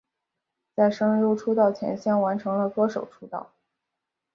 [0.73, 3.51] 在声优出道前先完成了歌手出道。